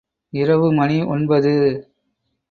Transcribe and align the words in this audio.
இரவு 0.33 0.67
மணி 0.71 1.03
ஒன்பது. 1.05 1.51